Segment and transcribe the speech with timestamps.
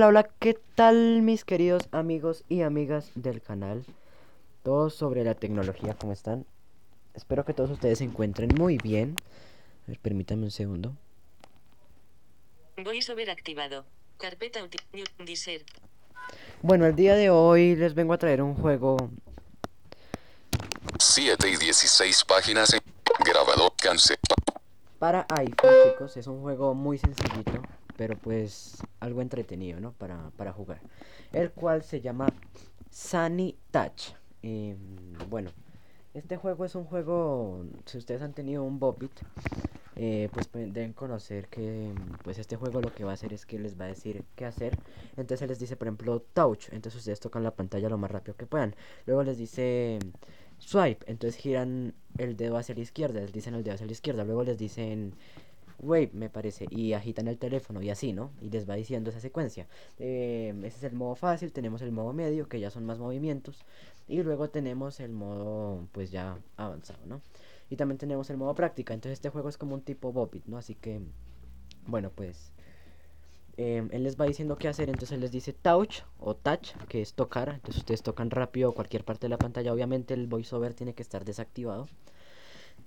[0.00, 3.84] Hola, hola, ¿qué tal mis queridos amigos y amigas del canal?
[4.62, 6.46] Todos sobre la tecnología, ¿cómo están?
[7.12, 9.14] Espero que todos ustedes se encuentren muy bien.
[9.84, 10.96] A ver, permítanme un segundo.
[12.82, 13.84] VoiceOver activado.
[14.16, 14.60] Carpeta
[15.18, 15.66] Deezer.
[16.62, 18.96] Bueno, el día de hoy les vengo a traer un juego
[20.98, 22.80] 7 y 16 páginas en
[23.22, 24.16] grabador cancel.
[24.98, 26.16] para iPhone, chicos.
[26.16, 27.62] Es un juego muy sencillito,
[28.00, 29.92] pero pues algo entretenido, ¿no?
[29.92, 30.80] Para, para jugar.
[31.34, 32.28] El cual se llama
[32.90, 34.14] Sunny Touch.
[34.42, 34.78] Em,
[35.28, 35.50] bueno,
[36.14, 39.12] este juego es un juego, si ustedes han tenido un Bobit,
[39.96, 41.92] eh, pues pu- deben conocer que
[42.24, 44.46] pues este juego lo que va a hacer es que les va a decir qué
[44.46, 44.78] hacer.
[45.18, 46.68] Entonces les dice, por ejemplo, touch.
[46.72, 48.74] Entonces ustedes tocan la pantalla lo más rápido que puedan.
[49.04, 49.98] Luego les dice
[50.56, 51.04] swipe.
[51.06, 53.20] Entonces giran el dedo hacia la izquierda.
[53.20, 54.24] Les dicen el dedo hacia la izquierda.
[54.24, 55.12] Luego les dicen
[55.80, 56.66] wave, me parece.
[56.70, 58.30] Y agitan el teléfono y así, ¿no?
[58.40, 59.66] Y les va diciendo esa secuencia.
[59.98, 61.52] Eh, ese es el modo fácil.
[61.52, 63.64] Tenemos el modo medio, que ya son más movimientos.
[64.08, 67.20] Y luego tenemos el modo, pues ya avanzado, ¿no?
[67.70, 68.94] Y también tenemos el modo práctica.
[68.94, 70.58] Entonces este juego es como un tipo Bobit, ¿no?
[70.58, 71.00] Así que,
[71.86, 72.52] bueno, pues...
[73.56, 77.02] eh, él les va diciendo qué hacer, entonces él les dice touch o touch, que
[77.02, 77.50] es tocar.
[77.50, 79.72] Entonces ustedes tocan rápido cualquier parte de la pantalla.
[79.72, 81.86] Obviamente el voiceover tiene que estar desactivado.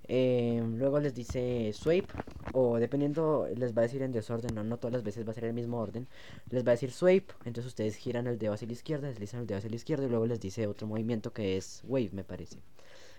[0.08, 2.14] Eh, luego les dice swipe,
[2.52, 5.34] o dependiendo, les va a decir en desorden, no, no todas las veces va a
[5.34, 6.06] ser el mismo orden.
[6.50, 9.46] Les va a decir swipe, entonces ustedes giran el dedo hacia la izquierda, deslizan el
[9.46, 12.58] dedo hacia la izquierda y luego les dice otro movimiento que es wave, me parece.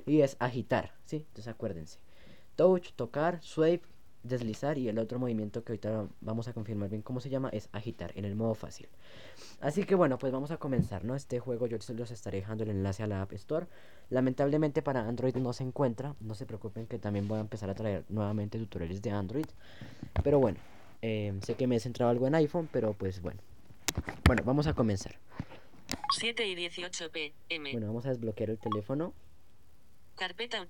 [0.05, 1.17] Y es agitar, ¿sí?
[1.17, 1.99] Entonces acuérdense.
[2.55, 3.85] Touch, tocar, swipe,
[4.27, 7.69] deslizar y el otro movimiento que ahorita vamos a confirmar bien cómo se llama es
[7.71, 8.87] agitar en el modo fácil.
[9.61, 11.15] Así que bueno, pues vamos a comenzar, ¿no?
[11.15, 13.67] Este juego yo los estaré dejando el enlace a la App Store.
[14.09, 17.75] Lamentablemente para Android no se encuentra, no se preocupen que también voy a empezar a
[17.75, 19.47] traer nuevamente tutoriales de Android.
[20.23, 20.59] Pero bueno,
[21.01, 23.39] eh, sé que me he centrado algo en iPhone, pero pues bueno.
[24.25, 25.15] Bueno, vamos a comenzar.
[26.17, 27.71] 7 y 18 pm.
[27.71, 29.13] Bueno, vamos a desbloquear el teléfono
[30.15, 30.65] Carpeta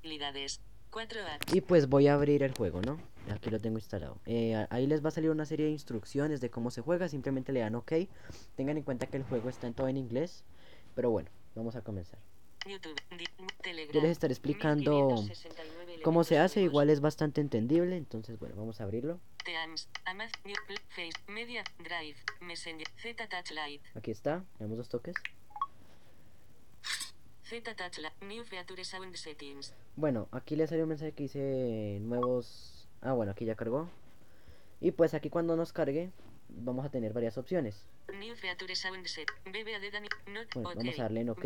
[0.00, 0.60] utilidades.
[0.90, 2.98] 4 a y pues voy a abrir el juego, ¿no?
[3.30, 4.18] Aquí lo tengo instalado.
[4.26, 7.52] Eh, ahí les va a salir una serie de instrucciones de cómo se juega, simplemente
[7.52, 7.92] le dan OK.
[8.56, 10.44] Tengan en cuenta que el juego está en todo en inglés,
[10.94, 12.18] pero bueno, vamos a comenzar.
[12.66, 12.96] YouTube.
[13.62, 13.94] Telegram.
[13.94, 18.80] Yo les estaré explicando 1569 cómo se hace, igual es bastante entendible, entonces bueno, vamos
[18.80, 19.20] a abrirlo.
[23.94, 25.14] Aquí está, damos dos toques.
[25.14, 25.20] Z Touch Lite.
[25.20, 27.39] New Feature Sound Settings.
[29.96, 32.88] Bueno, aquí le salió un mensaje que dice nuevos...
[33.00, 33.90] Ah, bueno, aquí ya cargó.
[34.80, 36.12] Y pues aquí cuando nos cargue,
[36.48, 37.84] vamos a tener varias opciones.
[40.54, 41.44] Bueno, vamos a darle en OK.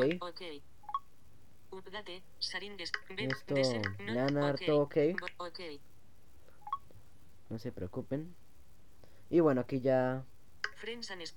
[3.17, 3.55] Esto,
[3.99, 4.97] le dan a harto OK.
[7.49, 8.35] No se preocupen.
[9.31, 10.23] Y bueno, aquí ya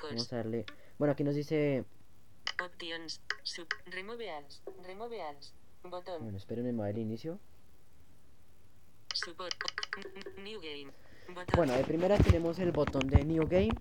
[0.09, 0.65] vamos a darle...
[0.97, 1.85] Bueno, aquí nos dice...
[2.63, 3.21] Options.
[3.43, 3.67] Sub.
[3.91, 4.61] Remove ads.
[4.85, 5.53] Remove ads.
[5.83, 6.23] Botón.
[6.23, 7.39] Bueno, espérenme, me va el inicio.
[9.13, 9.55] Support.
[10.43, 10.91] New game.
[11.29, 11.55] Botón.
[11.55, 13.75] Bueno, de primera tenemos el botón de New Game.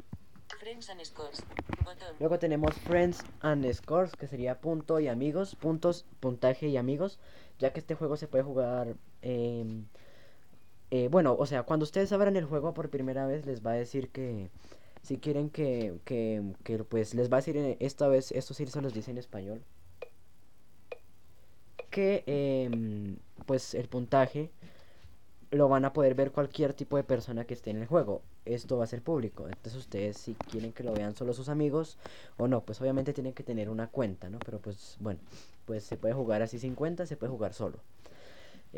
[0.61, 1.43] Friends and scores.
[1.85, 2.15] Botón.
[2.21, 7.19] Luego tenemos Friends and Scores, que sería punto y amigos, puntos, puntaje y amigos,
[7.59, 9.87] ya que este juego se puede jugar, em,
[10.91, 13.75] eh, bueno, o sea, cuando ustedes abran el juego por primera vez les va a
[13.75, 14.51] decir que
[15.07, 18.67] si quieren que, que, que, pues les va a decir en- esta vez, esto sí
[18.67, 19.63] se los dice en español,
[21.91, 23.17] que em,
[23.47, 24.51] pues el puntaje
[25.51, 28.23] lo van a poder ver cualquier tipo de persona que esté en el juego.
[28.45, 29.47] Esto va a ser público.
[29.49, 31.99] Entonces ustedes si quieren que lo vean solo sus amigos
[32.37, 34.39] o no, pues obviamente tienen que tener una cuenta, ¿no?
[34.45, 35.21] Pero pues bueno,
[35.65, 37.79] pues se puede jugar así sin cuenta, se puede jugar solo.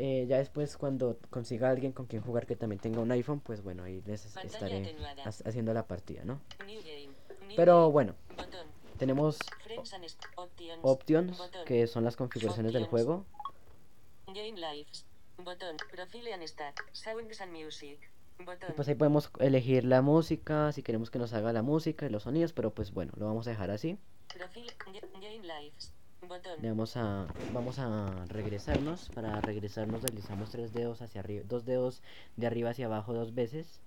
[0.01, 3.61] Eh, ya después cuando consiga alguien con quien jugar que también tenga un iPhone, pues
[3.61, 4.95] bueno, ahí les Pantalla estaré
[5.25, 6.39] ha- haciendo la partida, ¿no?
[6.65, 7.09] New game.
[7.47, 8.65] New Pero bueno, Botón.
[8.97, 9.37] tenemos
[9.75, 10.17] options.
[10.83, 11.65] options, Botón.
[11.65, 13.25] que son las configuraciones del juego.
[14.27, 15.05] Game lives.
[15.37, 15.75] Botón.
[15.91, 16.75] Profile and stat.
[16.93, 17.99] Sounds and music.
[18.39, 18.69] Botón.
[18.69, 22.09] Y pues ahí podemos elegir la música, si queremos que nos haga la música y
[22.09, 23.97] los sonidos, pero pues bueno, lo vamos a dejar así.
[25.19, 25.91] Game lives.
[26.61, 32.01] Le vamos a vamos a regresarnos, para regresarnos deslizamos tres dedos hacia arriba, dos dedos
[32.35, 33.79] de arriba hacia abajo dos veces.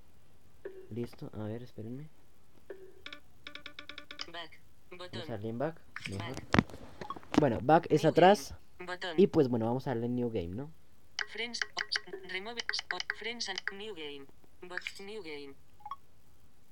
[0.90, 2.08] Listo, a ver, espérenme.
[4.32, 4.61] Back.
[4.90, 5.81] Vamos a darle en back.
[6.08, 6.26] mejor.
[6.26, 6.44] Back.
[7.38, 8.55] Bueno, back es New atrás
[9.17, 10.70] y pues bueno, vamos a darle en new game, ¿no?
[11.32, 11.61] Friends.
[12.31, 12.61] Remove.
[13.19, 14.26] Friends and new game.
[15.00, 15.55] New game.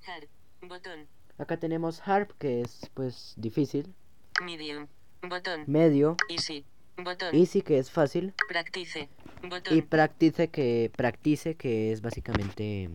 [0.07, 0.27] Hard.
[0.61, 1.07] Botón.
[1.37, 3.93] Acá tenemos harp que es pues difícil,
[4.43, 4.87] Medium.
[5.23, 5.63] Botón.
[5.67, 6.65] medio, Easy.
[6.97, 7.33] Botón.
[7.33, 9.09] easy que es fácil Practice.
[9.43, 9.77] Botón.
[9.77, 12.89] y practice que practice que es básicamente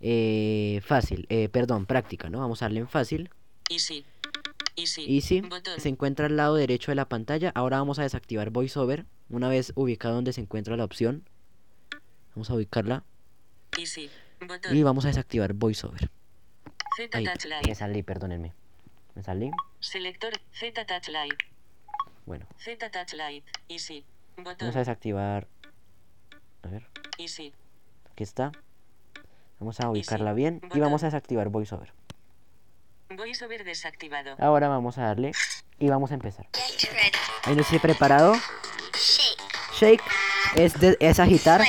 [0.00, 2.40] eh, fácil, eh, perdón, práctica, ¿no?
[2.40, 3.30] Vamos a darle en fácil.
[3.70, 4.04] Easy.
[4.76, 5.16] Easy.
[5.16, 5.40] Easy.
[5.40, 5.80] Botón.
[5.80, 7.50] Se encuentra al lado derecho de la pantalla.
[7.54, 9.06] Ahora vamos a desactivar VoiceOver.
[9.30, 11.24] Una vez ubicado donde se encuentra la opción.
[12.34, 13.04] Vamos a ubicarla.
[13.78, 14.10] Easy.
[14.46, 14.76] Botón.
[14.76, 16.10] Y vamos a desactivar VoiceOver.
[16.96, 17.26] Z Ahí.
[17.66, 18.52] Me salí, perdónenme.
[19.16, 19.50] Me salí.
[19.80, 20.32] Selector.
[20.52, 21.34] Z Touch Light.
[22.26, 23.44] Bueno, Z Touch Light.
[23.68, 24.04] Easy.
[24.36, 24.56] Botón.
[24.60, 25.48] vamos a desactivar.
[26.62, 26.86] A ver,
[27.18, 27.52] Easy.
[28.12, 28.52] aquí está.
[29.58, 30.36] Vamos a ubicarla Easy.
[30.36, 30.60] bien.
[30.74, 31.92] Y vamos a desactivar VoiceOver.
[33.08, 34.36] VoiceOver desactivado.
[34.38, 35.32] Ahora vamos a darle.
[35.78, 36.46] Y vamos a empezar.
[37.44, 38.34] Ahí nos dice preparado.
[38.94, 39.42] Shake.
[39.80, 40.02] Shake
[40.56, 41.62] es, de- es agitar.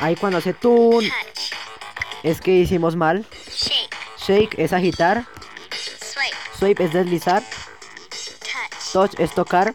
[0.00, 1.52] Ahí cuando hace tun Touch.
[2.24, 3.24] es que hicimos mal.
[3.50, 3.94] Shake.
[4.26, 5.26] Shake es agitar.
[6.58, 6.84] Swipe.
[6.84, 7.42] Es deslizar.
[8.92, 9.18] Touch.
[9.18, 9.74] Es tocar.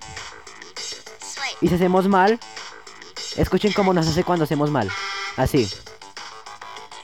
[1.62, 2.40] Y si hacemos mal,
[3.36, 4.90] escuchen cómo nos hace cuando hacemos mal.
[5.36, 5.68] Así.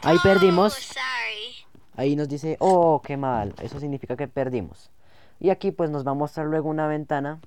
[0.01, 0.93] Ahí Oh, perdimos.
[1.97, 3.53] Ahí nos dice, oh, qué mal.
[3.61, 4.91] Eso significa que perdimos.
[5.39, 7.39] Y aquí pues nos va a mostrar luego una ventana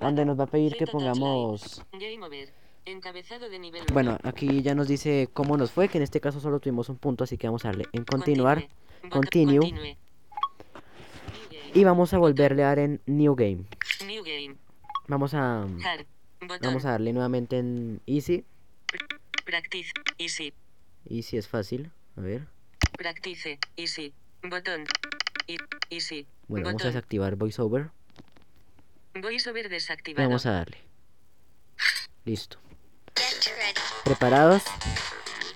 [0.00, 1.82] donde nos va a pedir que pongamos...
[3.92, 6.98] Bueno, aquí ya nos dice cómo nos fue, que en este caso solo tuvimos un
[6.98, 8.68] punto, así que vamos a darle en continuar.
[9.10, 9.96] Continue.
[11.74, 13.64] Y vamos a volverle a dar en New Game.
[14.06, 14.56] New game.
[15.08, 15.66] Vamos a...
[16.62, 18.44] Vamos a darle nuevamente en Easy.
[19.44, 19.92] Practice.
[20.18, 20.52] Easy.
[21.08, 21.90] Easy es fácil.
[22.16, 22.46] A ver.
[22.96, 23.58] Practice.
[23.76, 24.12] Easy.
[24.42, 24.84] Botón.
[25.46, 25.56] I-
[25.90, 26.26] Easy.
[26.48, 27.90] Bueno, vamos a desactivar VoiceOver.
[29.14, 30.28] VoiceOver desactivado.
[30.28, 30.78] vamos a darle.
[32.24, 32.58] Listo.
[33.14, 33.80] Get ready.
[34.04, 34.62] ¿Preparados?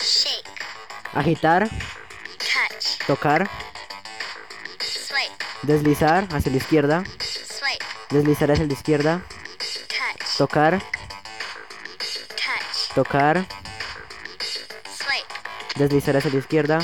[0.01, 0.49] Shake.
[1.13, 1.69] Agitar.
[3.11, 3.51] Tocar,
[5.63, 7.03] deslizar hacia la izquierda,
[8.09, 9.23] deslizar hacia la izquierda,
[10.39, 10.81] tocar,
[12.95, 13.45] tocar,
[15.75, 16.79] deslizar hacia la izquierda,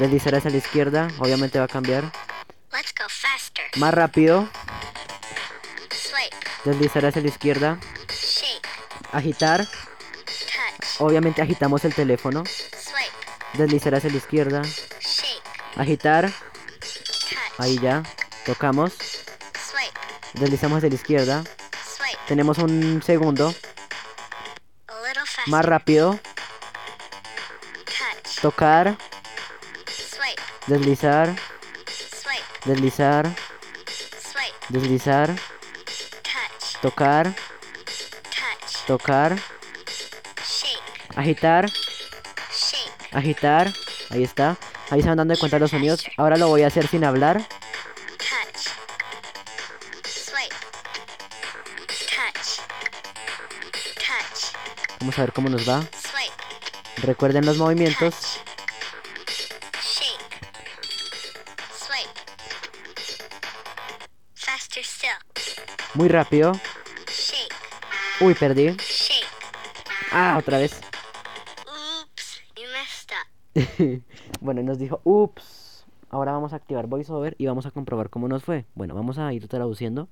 [0.00, 2.02] deslizar hacia la izquierda, obviamente va a cambiar.
[2.72, 3.66] Let's go faster.
[3.76, 4.48] Más rápido,
[6.64, 7.78] deslizar hacia la izquierda,
[9.12, 9.64] agitar,
[10.98, 12.42] obviamente agitamos el teléfono,
[13.56, 14.62] deslizar hacia la izquierda.
[15.76, 16.30] Agitar,
[17.58, 18.02] ahí ya,
[18.46, 18.92] tocamos,
[20.34, 21.44] deslizamos hacia la izquierda,
[22.26, 23.54] tenemos un segundo,
[25.46, 26.18] más rápido,
[28.40, 28.96] tocar,
[30.66, 31.34] deslizar,
[32.64, 33.28] deslizar,
[34.68, 35.34] deslizar,
[36.80, 37.34] tocar,
[38.86, 39.36] tocar,
[41.16, 41.66] agitar,
[43.12, 43.72] agitar,
[44.10, 44.56] ahí está,
[44.90, 47.46] ahí se van dando cuenta los sonidos, ahora lo voy a hacer sin hablar,
[55.00, 55.82] vamos a ver cómo nos va,
[56.98, 58.40] recuerden los movimientos,
[65.94, 66.52] muy rápido,
[68.20, 68.76] uy, perdí,
[70.12, 70.80] ah, otra vez,
[74.40, 78.42] bueno, nos dijo, ups, ahora vamos a activar VoiceOver y vamos a comprobar cómo nos
[78.42, 80.08] fue, bueno, vamos a ir traduciendo,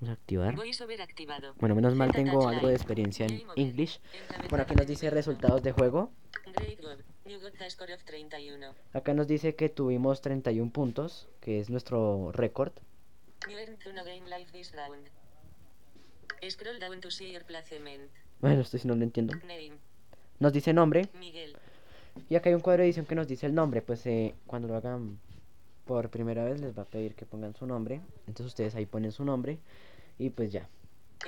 [0.00, 1.54] vamos a activar, VoiceOver activado.
[1.60, 3.42] bueno, menos mal tengo algo de experiencia en.
[3.56, 4.00] English,
[4.48, 6.10] bueno, aquí nos dice resultados de juego,
[6.54, 6.98] Great job.
[7.26, 8.66] You got the score of 31.
[8.94, 12.72] acá nos dice que tuvimos 31 puntos, que es nuestro récord,
[18.40, 19.34] bueno, esto sí no lo entiendo,
[20.38, 21.56] nos dice nombre, Miguel.
[22.28, 24.68] Y acá hay un cuadro de edición que nos dice el nombre, pues eh, cuando
[24.68, 25.18] lo hagan
[25.84, 29.12] por primera vez les va a pedir que pongan su nombre, entonces ustedes ahí ponen
[29.12, 29.58] su nombre
[30.18, 30.68] y pues ya.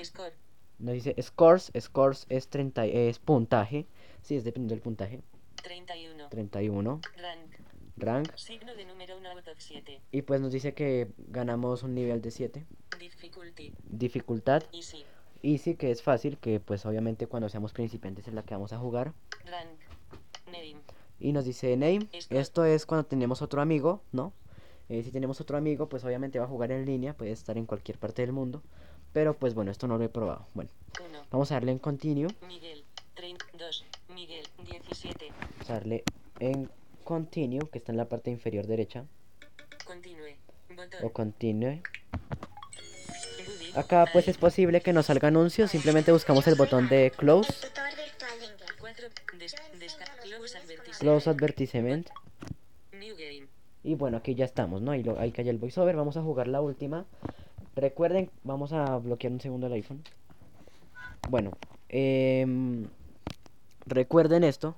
[0.03, 0.33] Score.
[0.81, 3.87] Nos dice scores, scores es 30, es puntaje,
[4.23, 5.21] sí, es dependiendo del puntaje,
[5.63, 6.29] 31.
[6.29, 7.51] 31, Rank.
[7.97, 10.01] rank, Signo de número 1 out of 7.
[10.13, 12.65] y pues nos dice que ganamos un nivel de 7,
[12.99, 13.73] Difficulty.
[13.89, 15.05] dificultad, Easy.
[15.43, 18.79] easy que es fácil, que pues obviamente cuando seamos principiantes es la que vamos a
[18.79, 19.13] jugar,
[19.47, 19.79] Rank.
[20.53, 20.77] Name.
[21.21, 24.33] y nos dice name, esto es cuando tenemos otro amigo, ¿no?
[24.89, 27.67] Eh, si tenemos otro amigo, pues obviamente va a jugar en línea, puede estar en
[27.67, 28.63] cualquier parte del mundo.
[29.13, 30.47] Pero pues bueno, esto no lo he probado.
[30.55, 31.27] Bueno, 1.
[31.31, 32.29] vamos a darle en continue.
[32.47, 32.85] Miguel.
[33.15, 33.85] 32.
[34.15, 34.47] Miguel.
[34.65, 35.33] 17.
[35.53, 36.05] Vamos a darle
[36.41, 36.71] en
[37.05, 39.05] continue, que está en la parte inferior derecha.
[39.85, 40.37] Continue.
[41.03, 41.83] O continue.
[43.75, 45.71] Acá pues es posible que nos salga anuncios.
[45.71, 47.53] Simplemente buscamos el botón de close.
[48.79, 49.09] 4.
[49.39, 50.05] Des desca
[50.99, 52.09] close advertisement.
[52.93, 53.49] New game.
[53.85, 54.91] Y bueno, aquí ya estamos, ¿no?
[54.93, 55.97] Ahí, lo, ahí cayó el voiceover.
[55.97, 57.07] Vamos a jugar la última.
[57.77, 60.03] Recuerden, vamos a bloquear un segundo el iPhone.
[61.29, 61.53] Bueno,
[61.89, 62.87] em,
[63.87, 64.77] recuerden esto.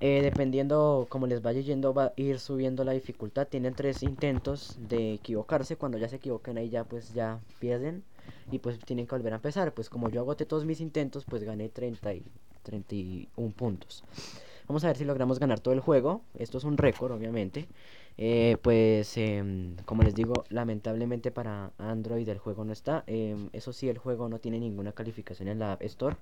[0.00, 3.46] eh, dependiendo como les vaya yendo, va a ir subiendo la dificultad.
[3.48, 5.76] Tienen tres intentos de equivocarse.
[5.76, 8.04] Cuando ya se equivocan ahí ya pues ya pierden.
[8.50, 9.72] Y pues tienen que volver a empezar.
[9.74, 12.24] Pues como yo agoté todos mis intentos, pues gané 30 y
[12.62, 14.04] 31 puntos.
[14.70, 16.22] Vamos a ver si logramos ganar todo el juego.
[16.38, 17.66] Esto es un récord, obviamente.
[18.16, 23.02] Eh, pues, em, como les digo, lamentablemente para Android el juego no está.
[23.08, 26.14] Em, eso sí, el juego no tiene ninguna calificación en la App Store.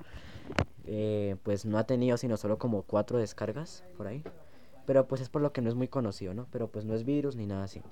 [0.87, 4.23] Eh, pues no ha tenido sino solo como cuatro descargas por ahí.
[4.87, 6.47] Pero pues es por lo que no es muy conocido, ¿no?
[6.51, 7.83] Pero pues no es virus ni nada así.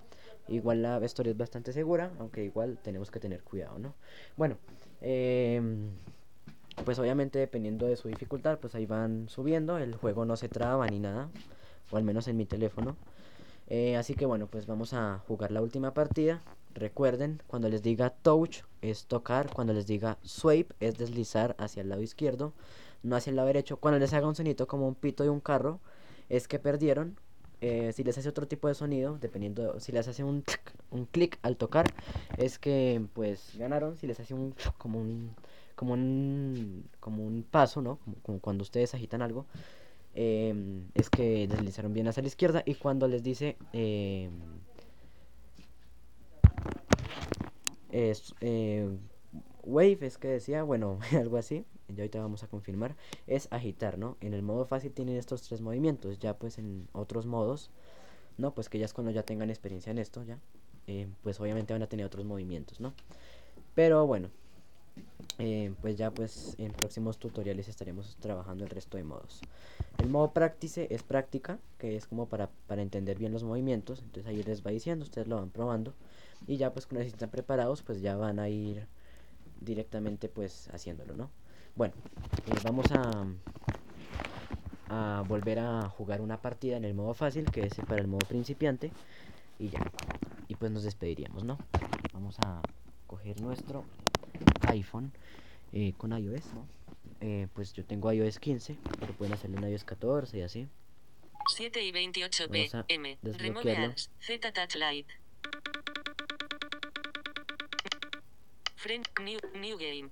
[0.48, 3.92] Igual la App Store es bastante segura, aunque igual tenemos que tener cuidado, ¿no?
[4.38, 4.56] Bueno,
[5.02, 5.90] em,
[6.85, 9.78] pues obviamente dependiendo de su dificultad, pues ahí van subiendo.
[9.78, 11.28] El juego no se traba ni nada,
[11.90, 12.97] o al menos en mi teléfono.
[13.68, 16.42] Eh, así que bueno, pues vamos a jugar la última partida.
[16.75, 21.88] Recuerden, cuando les diga touch es tocar, cuando les diga swipe es deslizar hacia el
[21.88, 22.52] lado izquierdo,
[23.02, 23.78] no hacia el lado derecho.
[23.78, 25.80] Cuando les haga un sonido como un pito de un carro,
[26.28, 27.18] es que perdieron.
[27.62, 30.45] Eh, si les hace otro tipo de sonido, dependiendo, si les hace un,
[30.90, 31.87] un clic al tocar,
[32.37, 33.97] es que pues ganaron.
[33.97, 35.35] Si les hace un como un
[35.76, 38.00] como un como un paso, ¿no?
[38.23, 39.47] Como, cuando ustedes agitan algo,
[40.14, 42.62] eh, es que deslizaron bien hacia la izquierda.
[42.66, 44.30] Y cuando les dice eh,
[47.92, 48.88] es, eh,
[49.62, 51.64] wave, es que decía, bueno, algo así.
[51.88, 52.97] Ya ahorita vamos a confirmar.
[53.28, 54.16] Es agitar, ¿no?
[54.21, 56.18] En el modo fácil tienen estos tres movimientos.
[56.18, 57.71] Ya pues en otros modos,
[58.38, 58.54] ¿no?
[58.54, 60.38] Pues que ya es cuando ya tengan experiencia en esto, ya.
[61.23, 62.95] pues obviamente van a tener otros movimientos, ¿no?
[63.75, 64.30] Pero bueno,
[65.38, 69.41] eh, pues ya pues en próximos tutoriales estaremos trabajando el resto de modos.
[69.99, 74.00] El modo práctice es práctica, que es como para, para entender bien los movimientos.
[74.00, 75.93] Entonces ahí les va diciendo, ustedes lo van probando.
[76.47, 78.87] Y ya pues cuando están preparados, pues ya van a ir
[79.61, 81.31] directamente pues haciéndolo, ¿no?
[81.75, 81.95] Bueno,
[82.47, 83.26] eh, vamos a,
[84.88, 88.26] a volver a jugar una partida en el modo fácil, que es para el modo
[88.26, 88.91] principiante.
[89.59, 89.81] Y ya.
[90.49, 91.59] Y pues nos despediríamos, ¿no?
[92.12, 92.62] Vamos a
[93.07, 93.85] coger nuestro
[94.69, 95.12] iPhone
[95.73, 96.66] eh, con iOS, ¿no?
[97.21, 100.69] Eh, pues yo tengo iOS 15, pero pueden hacerlo en iOS 14 y así.
[101.55, 103.19] 7 y 28 Vamos a PM.
[103.23, 103.87] Remove desbloquearlo.
[103.87, 104.11] apps.
[104.21, 105.14] Z Touch Lite.
[108.76, 110.11] Friend New New Game.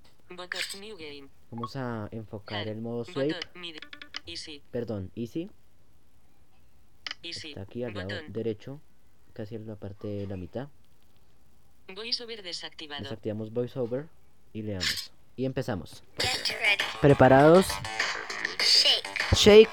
[0.79, 1.29] New Game.
[1.51, 3.37] Vamos a enfocar el modo swipe.
[4.27, 4.61] Easy.
[4.71, 5.51] perdón, easy,
[7.21, 7.49] Easy.
[7.49, 8.33] está aquí al lado Botón.
[8.33, 8.81] derecho,
[9.33, 10.67] casi en la parte de la mitad.
[11.93, 13.03] VoiceOver desactivado.
[13.03, 14.07] Desactivamos voiceover
[14.55, 15.11] y leamos.
[15.35, 16.01] Y empezamos.
[17.01, 17.67] Preparados,
[18.57, 19.35] Shake.
[19.35, 19.69] shake,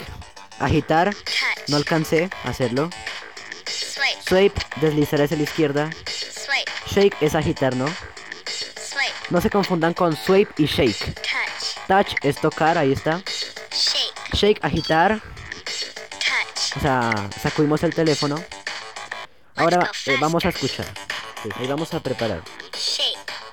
[0.58, 1.68] agitar, Touch.
[1.68, 2.90] no alcancé a hacerlo.
[3.64, 4.22] Swipe.
[4.26, 5.90] Swipe, deslizar hacia la izquierda.
[6.08, 6.72] Swipe.
[6.90, 7.86] Shake es agitar, ¿no?
[7.86, 9.12] Swipe.
[9.30, 11.14] No se confundan con swipe y shake.
[11.14, 11.86] Touch.
[11.86, 13.22] Touch es tocar, ahí está.
[13.70, 14.34] Shake.
[14.34, 15.20] Shake, agitar.
[15.22, 16.76] Touch.
[16.76, 18.42] O sea, sacudimos el teléfono.
[19.54, 20.86] Ahora eh, vamos a escuchar.
[21.40, 22.42] Sí, ahí vamos a preparar.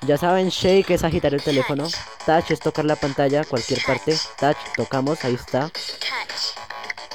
[0.05, 1.87] Ya saben, shake es agitar el teléfono.
[2.25, 4.17] Touch es tocar la pantalla, cualquier parte.
[4.39, 5.69] Touch, tocamos, ahí está.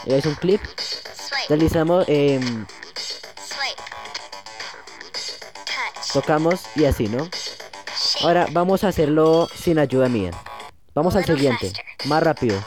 [0.06, 0.60] Es un clip.
[1.48, 2.66] Deslizamos, em,
[3.36, 3.82] Swipe.
[5.64, 6.12] Touch.
[6.12, 7.28] tocamos y así, ¿no?
[8.22, 10.30] Ahora vamos a hacerlo sin ayuda mía.
[10.94, 11.72] Vamos al siguiente.
[12.04, 12.62] Más rápido.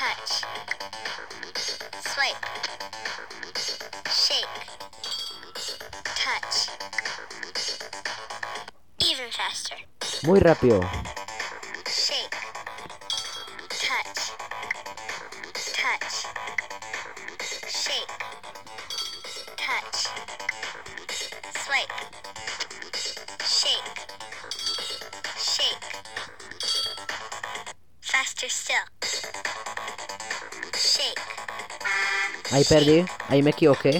[0.00, 0.44] Touch.
[2.00, 2.46] Swipe.
[4.08, 4.56] Shake.
[6.16, 6.70] Touch.
[9.04, 9.76] Even faster.
[10.22, 10.80] Muy rápido.
[11.86, 12.34] Shake.
[13.68, 14.32] Touch.
[15.76, 16.24] Touch.
[17.68, 18.14] Shake.
[19.58, 20.08] Touch.
[21.62, 21.92] Swipe.
[23.44, 23.90] Shake.
[25.36, 25.84] Shake.
[28.00, 28.99] Faster still.
[32.52, 33.04] Ahí perdí.
[33.28, 33.98] Ahí me equivoqué.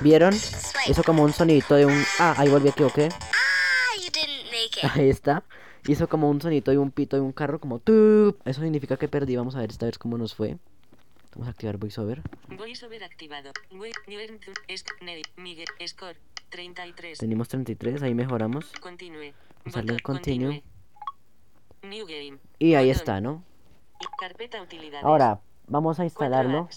[0.00, 0.34] ¿Vieron?
[0.86, 2.04] Hizo como un sonidito de un...
[2.18, 3.08] Ah, ahí volví a equivoqué.
[4.82, 4.92] Ah.
[4.94, 5.42] Ahí está.
[5.86, 8.40] Hizo como un sonito de un pito de un carro, como tup.
[8.44, 9.36] Eso significa que perdí.
[9.36, 10.56] Vamos a ver esta vez cómo nos fue.
[11.32, 12.22] Vamos a activar voiceover.
[12.48, 13.52] VoiceOver activado.
[15.36, 15.66] Miguel.
[15.86, 16.16] Score.
[16.50, 17.18] 33.
[17.18, 18.66] Tenemos 33, ahí mejoramos.
[18.80, 19.34] Continue.
[19.64, 20.62] Vamos a darle continue.
[21.82, 22.38] New Game.
[22.60, 23.00] Y ahí Botón.
[23.00, 23.42] está, ¿no?
[24.18, 25.04] Carpeta utilidades.
[25.04, 26.68] Ahora, vamos a instalarlo.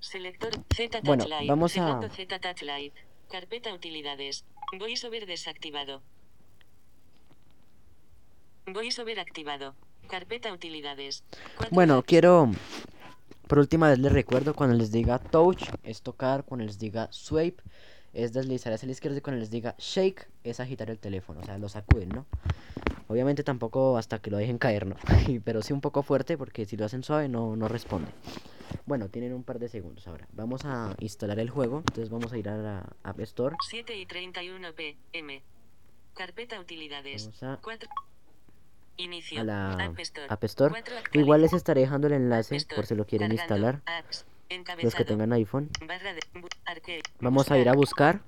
[0.00, 2.40] Selector Z Bueno, vamos a- Z.
[3.30, 4.44] Carpeta utilidades.
[4.78, 6.02] VoiceOver desactivado.
[8.66, 9.74] VoiceOver activado.
[10.08, 11.24] Carpeta utilidades.
[11.70, 12.50] Bueno, quiero
[13.48, 17.62] Por última vez les recuerdo, cuando les diga touch es tocar, cuando les diga swipe
[18.14, 21.44] es deslizar hacia la izquierda y cuando les diga shake es agitar el teléfono, o
[21.44, 22.26] sea, lo sacuden, ¿no?
[23.08, 24.96] Obviamente tampoco hasta que lo dejen caer, ¿no?
[25.44, 28.10] Pero sí un poco fuerte porque si lo hacen suave no, no responde.
[28.86, 30.26] Bueno, tienen un par de segundos ahora.
[30.32, 33.56] Vamos a instalar el juego, entonces vamos a ir a la App Store.
[33.68, 35.42] 7 y 31 pm.
[36.14, 37.26] Carpeta utilidades.
[37.26, 37.88] Vamos a, 4.
[38.98, 39.40] Inicio.
[39.40, 40.26] a la App Store.
[40.28, 40.84] App Store.
[41.12, 42.76] Igual les estaré dejando el enlace Store.
[42.76, 43.56] por si lo quieren Cargando.
[43.56, 43.82] instalar.
[43.98, 44.26] Apps.
[44.82, 45.70] Los que tengan iPhone.
[45.80, 47.02] De.
[47.20, 48.20] Vamos a ir a buscar.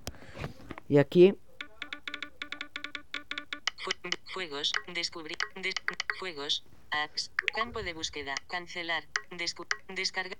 [0.89, 1.35] Y aquí
[4.35, 5.75] Fu- Juegos, descubrir, des-
[6.19, 10.37] juegos, apps, campo de búsqueda, cancelar, descu- descarga,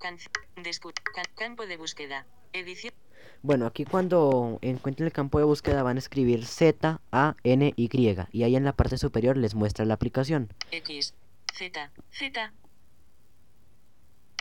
[0.00, 2.94] cance- descu- can- campo de búsqueda, edición,
[3.42, 8.16] Bueno, aquí cuando encuentren el campo de búsqueda van a escribir Z, A, N, Y.
[8.32, 10.48] Y ahí en la parte superior les muestra la aplicación.
[10.70, 11.12] X,
[11.52, 12.52] Z, Z,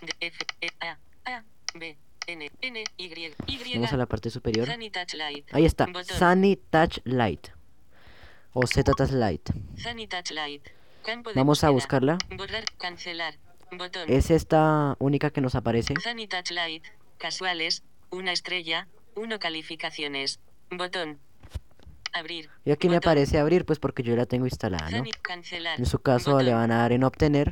[0.01, 1.43] D, F, E, A, A,
[1.75, 3.05] B, N, N, Y,
[3.47, 4.69] Y, Vamos a la parte superior.
[5.51, 5.87] Ahí está.
[6.17, 7.49] Sunny Touch Light.
[8.53, 9.49] O Z Touch Light.
[9.77, 10.67] Sunny Touch Light,
[11.03, 12.17] campo de Vamos a buscarla.
[12.37, 13.35] borrar, cancelar,
[13.71, 15.95] botón, Es esta única que nos aparece.
[16.51, 16.83] Light,
[17.17, 21.19] casuales, una estrella, uno calificaciones, botón,
[22.13, 25.03] abrir, Y aquí me botón, aparece abrir, pues porque yo la tengo instalada, ¿no?
[25.23, 27.49] Cancelar, En su caso le botón, van a dar en obtener.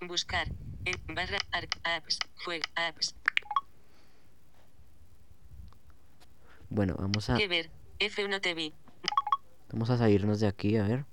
[0.00, 0.48] buscar,
[0.86, 3.14] en barra, arc, apps, jueg, apps,
[6.70, 8.72] Bueno, vamos a, que ver, F1 TV,
[9.72, 11.04] vamos a salirnos de aquí, a ver.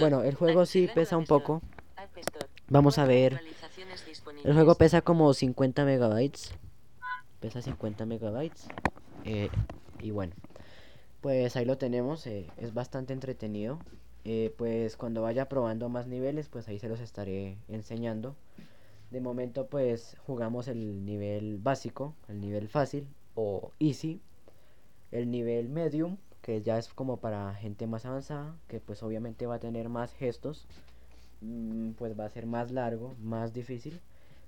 [0.00, 1.62] Bueno, el juego sí pesa un poco.
[2.68, 3.40] Vamos a ver.
[4.44, 6.52] El juego pesa como 50 megabytes.
[7.40, 8.66] Pesa 50 megabytes.
[9.24, 9.50] Eh,
[10.00, 10.34] y bueno,
[11.20, 12.26] pues ahí lo tenemos.
[12.26, 13.78] eh, es bastante entretenido.
[14.24, 18.34] Eh, pues cuando vaya probando más niveles, pues ahí se los estaré enseñando.
[19.10, 24.20] De momento, pues jugamos el nivel básico, el nivel fácil o easy,
[25.14, 29.54] el nivel medium, que ya es como para gente más avanzada, que pues obviamente va
[29.54, 30.66] a tener más gestos,
[31.40, 34.00] mm, pues va a ser más largo, más difícil.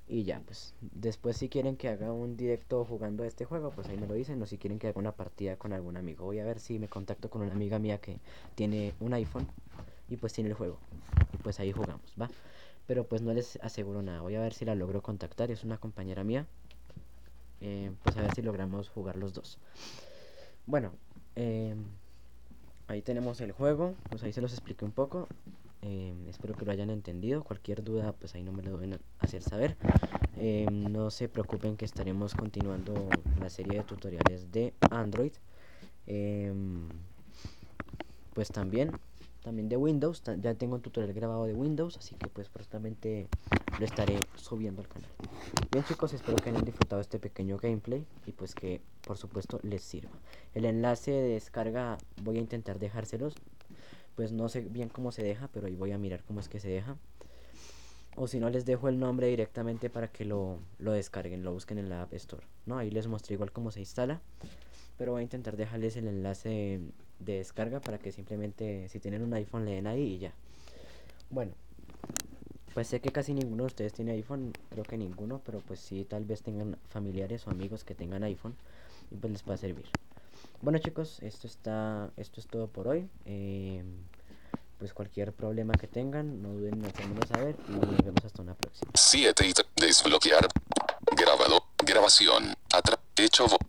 [0.09, 3.88] Y ya, pues después si quieren que haga un directo jugando a este juego, pues
[3.88, 4.40] ahí me lo dicen.
[4.42, 6.24] O si quieren que haga una partida con algún amigo.
[6.24, 8.18] Voy a ver si me contacto con una amiga mía que
[8.55, 9.46] tiene un iPhone
[10.09, 10.79] y pues tiene el juego.
[11.33, 12.31] Y pues ahí jugamos, ¿va?
[12.87, 14.20] Pero pues no les aseguro nada.
[14.20, 15.50] Voy a ver si la logro contactar.
[15.50, 16.46] Es una compañera mía.
[17.61, 19.59] Eh, pues a ver si logramos jugar los dos.
[20.66, 20.92] Bueno,
[21.37, 21.85] em,
[22.88, 23.94] ahí tenemos el juego.
[24.11, 25.29] Pues ahí se los expliqué un poco.
[25.83, 27.44] Em, espero que lo hayan entendido.
[27.44, 29.76] Cualquier duda, pues ahí no me lo deben hacer saber.
[30.37, 33.09] Em, no se preocupen que estaremos continuando
[33.40, 35.33] la serie de tutoriales de Android.
[38.35, 38.90] Pues también,
[39.42, 40.22] también de Windows.
[40.42, 43.29] Ya tengo un tutorial grabado de Windows, así que pues próximamente
[43.78, 45.10] lo estaré subiendo al canal.
[45.70, 49.82] Bien chicos, espero que hayan disfrutado este pequeño gameplay y pues que por supuesto les
[49.82, 50.12] sirva.
[50.54, 53.34] El enlace de descarga voy a intentar dejárselos.
[54.14, 56.58] Pues no sé bien cómo se deja, pero ahí voy a mirar cómo es que
[56.58, 56.96] se deja.
[58.16, 61.76] O si no, les dejo el nombre directamente para que lo, lo descarguen, lo busquen
[61.76, 62.46] en la App Store.
[62.64, 62.78] ¿no?
[62.78, 64.22] Ahí les mostré igual cómo se instala.
[64.96, 66.80] Pero voy a intentar dejarles el enlace
[67.18, 70.32] de descarga para que simplemente, si tienen un iPhone, le den ahí y ya.
[71.28, 71.52] Bueno,
[72.76, 76.04] pues sé que casi ninguno de ustedes tiene iPhone, creo que ninguno, pero pues sí,
[76.04, 78.54] tal vez tengan familiares o amigos que tengan iPhone
[79.10, 79.86] y pues les va servir.
[80.60, 83.08] Bueno chicos, esto está, esto es todo por hoy.
[83.24, 83.82] Eh,
[84.78, 88.54] pues cualquier problema que tengan, no duden en hacérmelo saber y nos vemos hasta una
[88.54, 88.92] próxima.
[88.94, 89.66] 7 y 3.
[89.76, 90.46] Desbloquear.
[91.16, 91.64] Grabado.
[91.82, 92.52] Grabación.
[93.16, 93.56] Hecho.